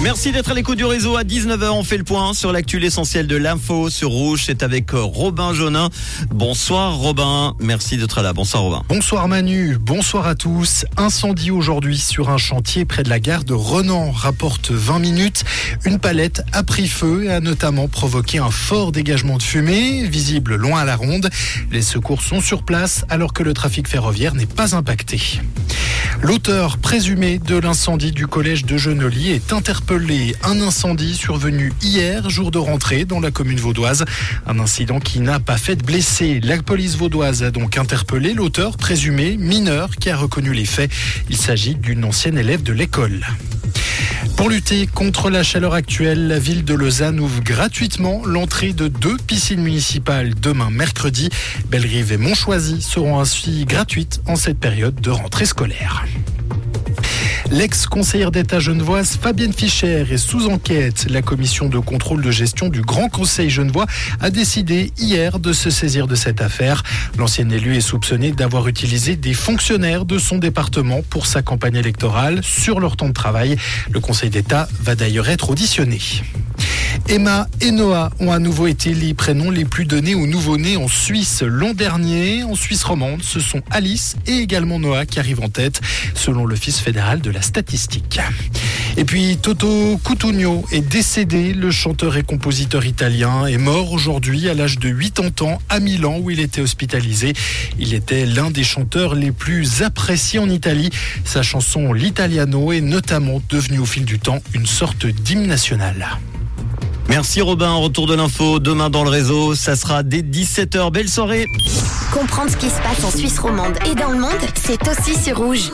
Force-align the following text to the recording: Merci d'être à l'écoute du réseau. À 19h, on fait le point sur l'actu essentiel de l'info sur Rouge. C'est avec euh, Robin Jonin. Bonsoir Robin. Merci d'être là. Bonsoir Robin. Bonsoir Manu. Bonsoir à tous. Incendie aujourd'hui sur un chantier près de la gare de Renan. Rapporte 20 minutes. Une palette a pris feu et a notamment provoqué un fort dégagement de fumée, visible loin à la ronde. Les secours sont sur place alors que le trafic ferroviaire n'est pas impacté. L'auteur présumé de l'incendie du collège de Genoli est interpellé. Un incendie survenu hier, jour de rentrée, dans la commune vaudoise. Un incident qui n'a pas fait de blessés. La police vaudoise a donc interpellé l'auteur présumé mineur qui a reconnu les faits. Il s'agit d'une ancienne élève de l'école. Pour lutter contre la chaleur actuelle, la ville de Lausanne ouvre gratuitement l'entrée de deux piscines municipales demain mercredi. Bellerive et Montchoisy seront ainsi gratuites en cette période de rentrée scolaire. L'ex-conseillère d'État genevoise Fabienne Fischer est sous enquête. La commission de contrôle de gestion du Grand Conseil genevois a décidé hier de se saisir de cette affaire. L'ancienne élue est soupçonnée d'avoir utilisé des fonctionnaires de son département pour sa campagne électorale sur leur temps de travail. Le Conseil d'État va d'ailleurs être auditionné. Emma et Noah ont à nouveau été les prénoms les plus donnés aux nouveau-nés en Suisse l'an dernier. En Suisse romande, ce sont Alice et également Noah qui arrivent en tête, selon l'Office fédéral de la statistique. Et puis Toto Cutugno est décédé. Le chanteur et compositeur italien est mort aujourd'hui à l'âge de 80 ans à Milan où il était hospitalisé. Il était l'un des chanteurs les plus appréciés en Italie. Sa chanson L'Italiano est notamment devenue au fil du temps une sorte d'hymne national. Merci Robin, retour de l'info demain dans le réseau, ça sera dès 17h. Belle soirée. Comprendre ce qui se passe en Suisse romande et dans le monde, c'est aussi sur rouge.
Merci 0.00 0.30
d'être 0.30 0.52
à 0.52 0.54
l'écoute 0.54 0.78
du 0.78 0.84
réseau. 0.84 1.16
À 1.16 1.24
19h, 1.24 1.70
on 1.70 1.82
fait 1.82 1.98
le 1.98 2.04
point 2.04 2.32
sur 2.32 2.52
l'actu 2.52 2.82
essentiel 2.84 3.26
de 3.26 3.34
l'info 3.34 3.90
sur 3.90 4.10
Rouge. 4.10 4.44
C'est 4.46 4.62
avec 4.62 4.94
euh, 4.94 5.02
Robin 5.02 5.52
Jonin. 5.52 5.90
Bonsoir 6.30 6.96
Robin. 6.96 7.56
Merci 7.58 7.96
d'être 7.96 8.22
là. 8.22 8.32
Bonsoir 8.32 8.62
Robin. 8.62 8.84
Bonsoir 8.88 9.26
Manu. 9.26 9.76
Bonsoir 9.80 10.28
à 10.28 10.36
tous. 10.36 10.86
Incendie 10.96 11.50
aujourd'hui 11.50 11.98
sur 11.98 12.30
un 12.30 12.38
chantier 12.38 12.84
près 12.84 13.02
de 13.02 13.10
la 13.10 13.18
gare 13.18 13.42
de 13.42 13.54
Renan. 13.54 14.12
Rapporte 14.12 14.70
20 14.70 15.00
minutes. 15.00 15.44
Une 15.84 15.98
palette 15.98 16.42
a 16.52 16.62
pris 16.62 16.86
feu 16.86 17.24
et 17.24 17.30
a 17.30 17.40
notamment 17.40 17.88
provoqué 17.88 18.38
un 18.38 18.52
fort 18.52 18.92
dégagement 18.92 19.36
de 19.36 19.42
fumée, 19.42 20.06
visible 20.06 20.54
loin 20.54 20.80
à 20.80 20.84
la 20.84 20.94
ronde. 20.94 21.28
Les 21.72 21.82
secours 21.82 22.22
sont 22.22 22.40
sur 22.40 22.62
place 22.62 23.04
alors 23.08 23.32
que 23.32 23.42
le 23.42 23.52
trafic 23.52 23.88
ferroviaire 23.88 24.36
n'est 24.36 24.46
pas 24.46 24.76
impacté. 24.76 25.20
L'auteur 26.20 26.78
présumé 26.78 27.38
de 27.38 27.56
l'incendie 27.56 28.10
du 28.10 28.26
collège 28.26 28.64
de 28.64 28.76
Genoli 28.76 29.30
est 29.30 29.52
interpellé. 29.52 30.34
Un 30.42 30.60
incendie 30.60 31.14
survenu 31.14 31.72
hier, 31.80 32.28
jour 32.28 32.50
de 32.50 32.58
rentrée, 32.58 33.04
dans 33.04 33.20
la 33.20 33.30
commune 33.30 33.58
vaudoise. 33.58 34.04
Un 34.46 34.58
incident 34.58 34.98
qui 34.98 35.20
n'a 35.20 35.38
pas 35.38 35.56
fait 35.56 35.76
de 35.76 35.84
blessés. 35.84 36.40
La 36.42 36.60
police 36.60 36.96
vaudoise 36.96 37.44
a 37.44 37.50
donc 37.50 37.78
interpellé 37.78 38.34
l'auteur 38.34 38.76
présumé 38.76 39.36
mineur 39.36 39.90
qui 39.96 40.10
a 40.10 40.16
reconnu 40.16 40.52
les 40.52 40.64
faits. 40.64 40.90
Il 41.30 41.36
s'agit 41.36 41.76
d'une 41.76 42.04
ancienne 42.04 42.36
élève 42.36 42.62
de 42.62 42.72
l'école. 42.72 43.24
Pour 44.38 44.50
lutter 44.50 44.86
contre 44.86 45.30
la 45.30 45.42
chaleur 45.42 45.74
actuelle, 45.74 46.28
la 46.28 46.38
ville 46.38 46.64
de 46.64 46.72
Lausanne 46.72 47.18
ouvre 47.18 47.40
gratuitement 47.42 48.22
l'entrée 48.24 48.72
de 48.72 48.86
deux 48.86 49.16
piscines 49.16 49.60
municipales 49.60 50.32
demain 50.40 50.70
mercredi. 50.70 51.28
Bellerive 51.70 52.12
et 52.12 52.18
Montchoisy 52.18 52.80
seront 52.80 53.18
ainsi 53.18 53.64
gratuites 53.64 54.20
en 54.26 54.36
cette 54.36 54.60
période 54.60 55.00
de 55.00 55.10
rentrée 55.10 55.44
scolaire. 55.44 56.04
L'ex-conseillère 57.50 58.30
d'État 58.30 58.60
genevoise 58.60 59.16
Fabienne 59.16 59.54
Fischer 59.54 60.04
est 60.10 60.18
sous 60.18 60.48
enquête. 60.48 61.06
La 61.08 61.22
commission 61.22 61.70
de 61.70 61.78
contrôle 61.78 62.20
de 62.20 62.30
gestion 62.30 62.68
du 62.68 62.82
Grand 62.82 63.08
Conseil 63.08 63.48
genevois 63.48 63.86
a 64.20 64.28
décidé 64.28 64.92
hier 64.98 65.38
de 65.38 65.54
se 65.54 65.70
saisir 65.70 66.06
de 66.06 66.14
cette 66.14 66.42
affaire. 66.42 66.82
L'ancienne 67.16 67.50
élue 67.50 67.76
est 67.76 67.80
soupçonnée 67.80 68.32
d'avoir 68.32 68.68
utilisé 68.68 69.16
des 69.16 69.32
fonctionnaires 69.32 70.04
de 70.04 70.18
son 70.18 70.36
département 70.36 71.00
pour 71.08 71.26
sa 71.26 71.40
campagne 71.40 71.76
électorale 71.76 72.40
sur 72.42 72.80
leur 72.80 72.96
temps 72.96 73.08
de 73.08 73.14
travail. 73.14 73.56
Le 73.90 74.00
Conseil 74.00 74.28
d'État 74.28 74.68
va 74.82 74.94
d'ailleurs 74.94 75.30
être 75.30 75.48
auditionné. 75.48 76.00
Emma 77.10 77.48
et 77.62 77.70
Noah 77.70 78.10
ont 78.20 78.32
à 78.32 78.38
nouveau 78.38 78.66
été 78.66 78.92
les 78.92 79.14
prénoms 79.14 79.50
les 79.50 79.64
plus 79.64 79.86
donnés 79.86 80.14
aux 80.14 80.26
nouveau-nés 80.26 80.76
en 80.76 80.88
Suisse 80.88 81.42
l'an 81.42 81.72
dernier. 81.72 82.44
En 82.44 82.54
Suisse 82.54 82.84
romande, 82.84 83.22
ce 83.22 83.40
sont 83.40 83.62
Alice 83.70 84.16
et 84.26 84.36
également 84.36 84.78
Noah 84.78 85.06
qui 85.06 85.18
arrivent 85.18 85.40
en 85.40 85.48
tête, 85.48 85.80
selon 86.14 86.44
l'Office 86.44 86.80
fédéral 86.80 87.22
de 87.22 87.30
la 87.30 87.40
statistique. 87.40 88.20
Et 88.98 89.06
puis 89.06 89.38
Toto 89.40 89.98
Cutugno 90.04 90.66
est 90.70 90.86
décédé. 90.86 91.54
Le 91.54 91.70
chanteur 91.70 92.18
et 92.18 92.24
compositeur 92.24 92.84
italien 92.84 93.46
est 93.46 93.56
mort 93.56 93.92
aujourd'hui 93.92 94.46
à 94.50 94.52
l'âge 94.52 94.78
de 94.78 94.90
80 94.90 95.46
ans 95.46 95.58
à 95.70 95.80
Milan 95.80 96.18
où 96.20 96.30
il 96.30 96.40
était 96.40 96.60
hospitalisé. 96.60 97.32
Il 97.78 97.94
était 97.94 98.26
l'un 98.26 98.50
des 98.50 98.64
chanteurs 98.64 99.14
les 99.14 99.32
plus 99.32 99.82
appréciés 99.82 100.40
en 100.40 100.50
Italie. 100.50 100.90
Sa 101.24 101.42
chanson 101.42 101.94
L'Italiano 101.94 102.70
est 102.70 102.82
notamment 102.82 103.40
devenue 103.48 103.78
au 103.78 103.86
fil 103.86 104.04
du 104.04 104.18
temps 104.18 104.42
une 104.52 104.66
sorte 104.66 105.06
d'hymne 105.06 105.46
national. 105.46 106.18
Merci 107.08 107.40
Robin, 107.40 107.72
retour 107.72 108.06
de 108.06 108.14
l'info 108.14 108.58
demain 108.58 108.90
dans 108.90 109.02
le 109.02 109.10
réseau, 109.10 109.54
ça 109.54 109.76
sera 109.76 110.02
dès 110.02 110.20
17h. 110.20 110.90
Belle 110.92 111.08
soirée. 111.08 111.46
Comprendre 112.12 112.50
ce 112.50 112.56
qui 112.56 112.68
se 112.68 112.80
passe 112.80 113.02
en 113.04 113.10
Suisse 113.10 113.38
romande 113.38 113.76
et 113.90 113.94
dans 113.94 114.10
le 114.10 114.18
monde, 114.18 114.30
c'est 114.54 114.86
aussi 114.88 115.14
sur 115.14 115.38
rouge. 115.38 115.70